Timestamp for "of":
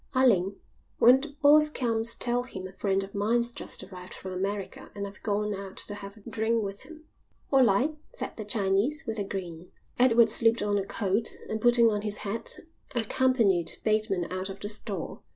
3.03-3.13, 14.49-14.59